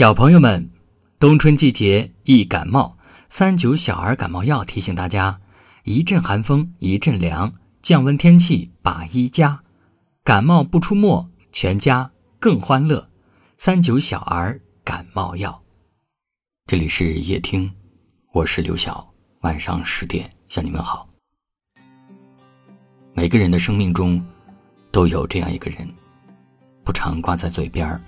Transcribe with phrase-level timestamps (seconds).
[0.00, 0.66] 小朋友们，
[1.18, 2.96] 冬春季节易感冒，
[3.28, 5.38] 三九小儿感冒药提醒大家：
[5.84, 9.62] 一阵寒风一阵凉，降温天气把衣加，
[10.24, 13.06] 感冒不出没，全家更欢乐。
[13.58, 15.62] 三九小儿感冒药。
[16.64, 17.70] 这里是夜听，
[18.32, 19.06] 我是刘晓，
[19.42, 21.06] 晚上十点向你们好。
[23.12, 24.24] 每个人的生命中，
[24.90, 25.86] 都有这样一个人，
[26.84, 28.00] 不常挂在嘴边儿。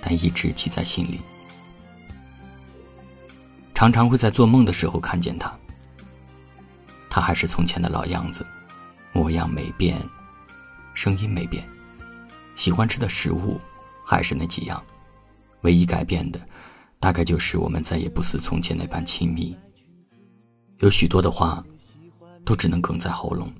[0.00, 1.20] 但一直记在心里，
[3.74, 5.52] 常常会在做梦的时候看见他。
[7.08, 8.46] 他还是从前的老样子，
[9.12, 10.00] 模样没变，
[10.94, 11.68] 声音没变，
[12.54, 13.60] 喜欢吃的食物
[14.04, 14.82] 还是那几样，
[15.62, 16.40] 唯一改变的，
[17.00, 19.56] 大概就是我们再也不似从前那般亲密。
[20.78, 21.64] 有许多的话，
[22.44, 23.52] 都只能哽在喉咙，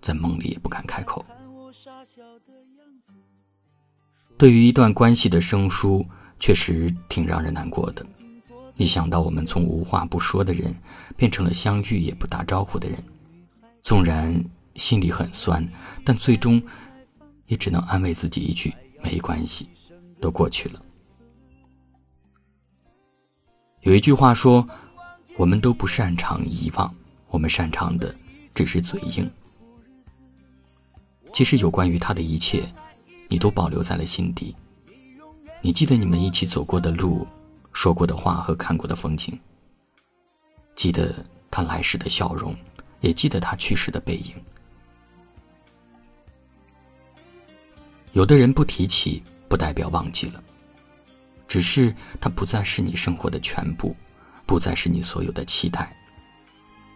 [0.00, 1.24] 在梦里也不敢开口。
[4.36, 6.04] 对于一段关系的生疏，
[6.38, 8.06] 确实挺让人难过的。
[8.76, 10.72] 一想到我们从无话不说的人，
[11.16, 13.02] 变成了相遇也不打招呼的人，
[13.82, 14.40] 纵然
[14.76, 15.66] 心里很酸，
[16.04, 16.62] 但最终
[17.46, 19.68] 也只能安慰自己一句：没关系，
[20.20, 20.80] 都过去了。
[23.80, 24.68] 有一句话说
[25.36, 26.94] ：“我们都不擅长遗忘，
[27.28, 28.14] 我们擅长的
[28.54, 29.28] 只是嘴硬。”
[31.32, 32.64] 其实，有关于他的一切。
[33.28, 34.56] 你都保留在了心底。
[35.60, 37.26] 你记得你们一起走过的路，
[37.72, 39.38] 说过的话和看过的风景。
[40.74, 42.56] 记得他来时的笑容，
[43.00, 44.34] 也记得他去时的背影。
[48.12, 50.42] 有的人不提起，不代表忘记了，
[51.46, 53.94] 只是他不再是你生活的全部，
[54.46, 55.94] 不再是你所有的期待。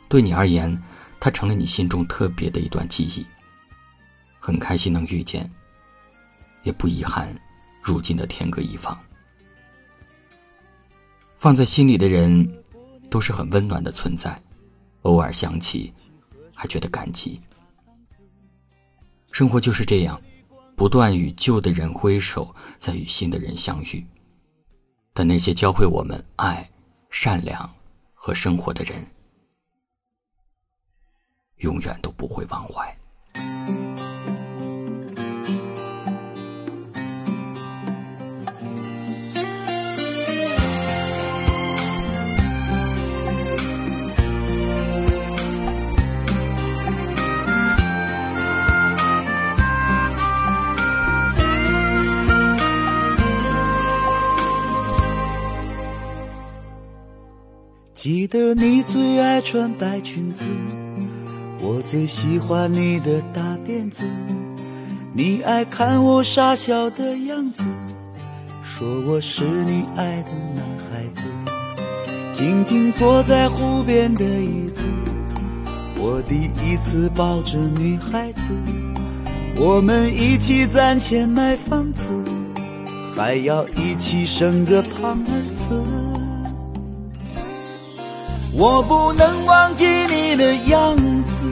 [0.09, 0.81] 对你而言，
[1.21, 3.27] 他成了你心中特别的一段记忆。
[4.39, 5.49] 很开心能遇见。
[6.63, 7.35] 也不遗憾，
[7.83, 8.99] 如今的天各一方。
[11.37, 12.63] 放在心里的人，
[13.11, 14.41] 都是很温暖的存在，
[15.03, 15.93] 偶尔想起，
[16.55, 17.41] 还觉得感激。
[19.33, 20.21] 生活就是这样，
[20.77, 24.07] 不断与旧的人挥手，再与新的人相遇。
[25.13, 26.71] 但那些教会我们爱、
[27.11, 27.69] 善良
[28.15, 29.05] 和生活的人，
[31.57, 32.97] 永远都不会忘怀。
[58.03, 60.51] 记得你最爱穿白裙子，
[61.61, 64.03] 我最喜欢你的大辫子。
[65.13, 67.63] 你爱看我傻笑的样子，
[68.65, 71.29] 说我是你爱的男孩子。
[72.33, 74.89] 静静坐在湖边的椅子，
[75.97, 78.53] 我第一次抱着女孩子。
[79.55, 82.11] 我们一起攒钱买房子，
[83.15, 86.12] 还要一起生个胖儿子。
[88.55, 91.45] 我不能忘记你的样子，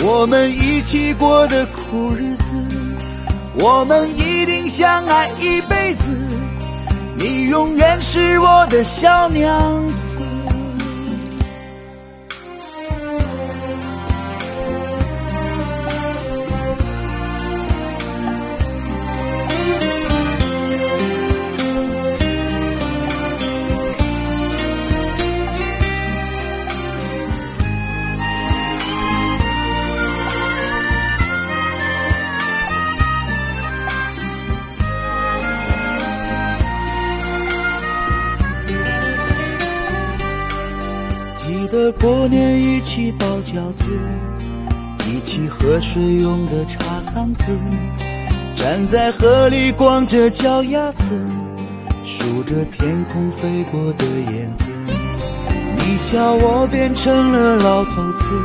[0.00, 2.56] 我们一起过的苦日子，
[3.54, 6.04] 我们一定相爱一辈子，
[7.16, 10.13] 你永远是我的小娘子。
[41.74, 43.98] 的过年一起包饺子，
[45.10, 46.78] 一起喝水用的茶
[47.12, 47.52] 缸子，
[48.54, 51.20] 站在河里光着脚丫子，
[52.04, 54.70] 数着天空飞过的燕子。
[55.76, 58.36] 你笑我变成了老头子，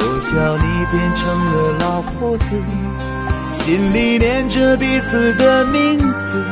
[0.00, 2.56] 我笑你变成了老婆子，
[3.52, 6.44] 心里念着彼此的名字，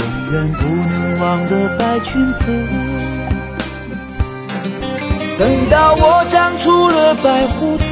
[0.00, 2.93] 永远不能忘的白裙子。
[5.38, 7.84] 等到我长出了白胡子，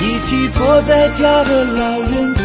[0.00, 2.40] 一起坐在家的老院子，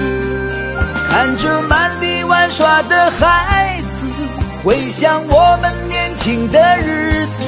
[1.07, 4.07] 看着满地玩耍的孩子，
[4.63, 7.43] 回想我们年轻的日子。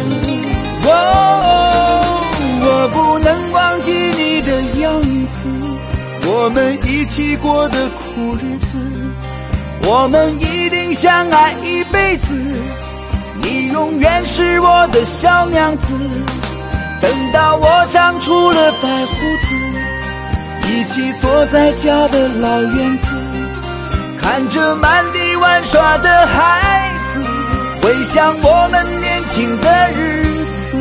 [0.89, 2.21] 哦，
[2.61, 5.49] 我不能忘记你的样子，
[6.25, 8.77] 我们一起过的苦日子，
[9.81, 12.35] 我们一定相爱一辈子。
[13.41, 15.93] 你永远是我的小娘子。
[16.99, 19.13] 等到我长出了白胡
[19.45, 19.55] 子，
[20.67, 23.15] 一起坐在家的老院子，
[24.17, 27.23] 看着满地玩耍的孩子，
[27.81, 30.77] 回想我们年轻的日子。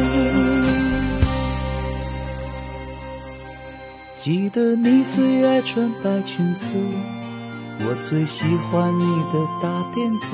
[4.17, 6.73] 记得你最爱穿白裙子，
[7.81, 10.31] 我最喜欢你的大辫子，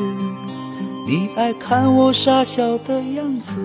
[1.05, 3.59] 你爱看我傻笑的样子。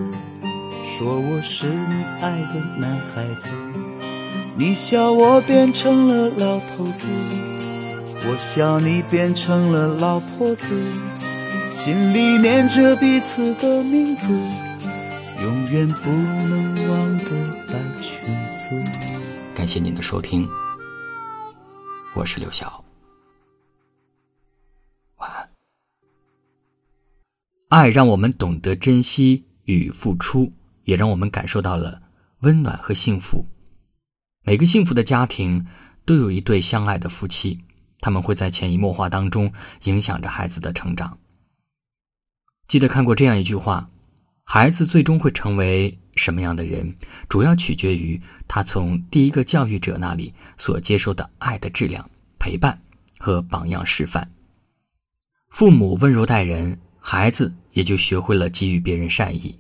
[0.84, 3.54] 说我是你爱的男孩子，
[4.56, 7.08] 你笑我变成了老头子，
[8.26, 10.76] 我笑你变成了老婆子，
[11.70, 14.34] 心里念着彼此的名字，
[15.44, 17.30] 永远不能忘的
[17.68, 18.72] 白裙子。
[19.54, 20.50] 感谢您的收听，
[22.16, 22.84] 我是刘晓，
[27.70, 30.54] 爱让我们懂得珍惜与付出。
[30.88, 32.02] 也让我们感受到了
[32.40, 33.46] 温暖和幸福。
[34.46, 35.68] 每个幸福的家庭
[36.06, 37.60] 都有一对相爱的夫妻，
[38.00, 39.52] 他们会在潜移默化当中
[39.84, 41.20] 影响着孩子的成长。
[42.70, 43.90] 记得看过这样一句话：
[44.46, 46.96] 孩子最终会成为什么样的人，
[47.28, 52.10] 主要取决于他从第一个教育者那里所接受的爱的质量、
[52.40, 52.82] 陪伴
[53.20, 54.32] 和榜样示范。
[55.50, 59.58] 父母温柔待人，孩子也就学会了给予别人善意。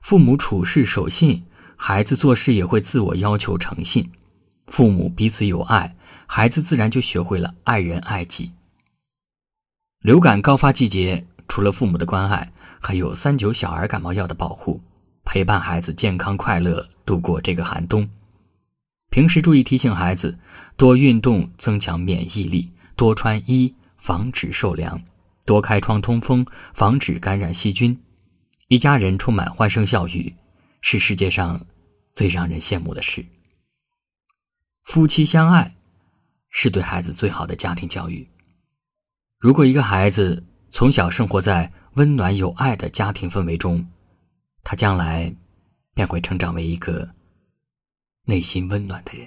[0.00, 1.44] 父母处事守信，
[1.76, 4.02] 孩子做事也会自我要求诚信；
[4.68, 5.94] 父母彼此有爱，
[6.26, 8.52] 孩子自然就学会了爱人爱己。
[10.00, 12.50] 流感高发季节，除了父母的关爱，
[12.80, 14.80] 还有三九小儿感冒药的保护，
[15.26, 18.08] 陪伴孩子健康快乐度过这个寒冬。
[19.10, 20.38] 平时注意提醒孩子
[20.78, 24.98] 多运动，增强免疫力；多穿衣，防止受凉；
[25.48, 27.98] 多开窗通风，防止感染细菌。
[28.66, 30.30] 一家人充满欢声笑语，
[30.82, 31.66] 是世界上
[32.12, 33.24] 最让人羡慕的事。
[34.82, 35.74] 夫妻相爱，
[36.50, 38.28] 是对孩子最好的家庭教育。
[39.38, 43.82] 如果一个孩子从小生活在温暖有爱的家庭氛围中，
[44.62, 45.34] 他将来
[45.94, 47.08] 便会成长为一个
[48.26, 49.26] 内心温暖的人。